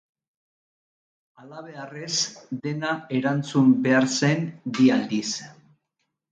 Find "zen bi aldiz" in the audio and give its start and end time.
4.25-5.31